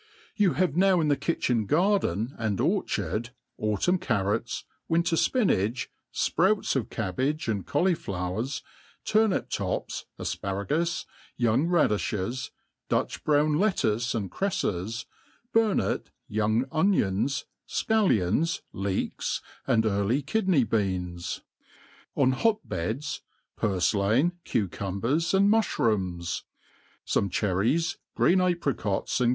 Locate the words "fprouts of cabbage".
6.11-7.47